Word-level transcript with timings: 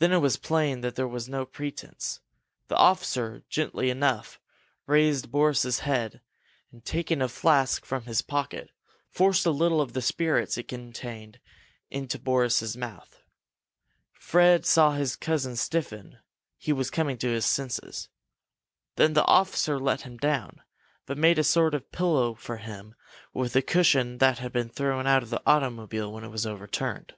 Then 0.00 0.12
it 0.12 0.18
was 0.18 0.36
plain 0.36 0.82
that 0.82 0.96
there 0.96 1.08
was 1.08 1.30
no 1.30 1.46
pretence. 1.46 2.20
The 2.68 2.76
officer, 2.76 3.42
gently 3.48 3.88
enough, 3.88 4.38
raised 4.84 5.30
Boris's 5.30 5.78
head, 5.78 6.20
and 6.70 6.84
taking 6.84 7.22
a 7.22 7.28
flask 7.30 7.86
from 7.86 8.02
his 8.04 8.20
pocket, 8.20 8.68
forced 9.08 9.46
a 9.46 9.50
little 9.50 9.80
of 9.80 9.94
the 9.94 10.02
spirits 10.02 10.58
it 10.58 10.68
contained 10.68 11.40
into 11.90 12.18
Boris's 12.18 12.76
mouth. 12.76 13.22
Fred 14.12 14.66
saw 14.66 14.92
his 14.92 15.16
cousin 15.16 15.56
stiffen; 15.56 16.18
he 16.58 16.74
was 16.74 16.90
coming 16.90 17.16
to 17.16 17.28
his 17.28 17.46
senses. 17.46 18.10
Then 18.96 19.14
the 19.14 19.24
officer 19.24 19.78
let 19.80 20.02
him 20.02 20.18
down, 20.18 20.60
but 21.06 21.16
made 21.16 21.38
a 21.38 21.44
sort 21.44 21.74
of 21.74 21.90
pillow 21.92 22.34
for 22.34 22.58
him 22.58 22.94
with 23.32 23.56
a 23.56 23.62
cushion 23.62 24.18
that 24.18 24.40
had 24.40 24.52
been 24.52 24.68
thrown 24.68 25.06
out 25.06 25.22
of 25.22 25.30
the 25.30 25.40
automobile 25.46 26.12
when 26.12 26.24
it 26.24 26.28
was 26.28 26.44
overturned. 26.44 27.14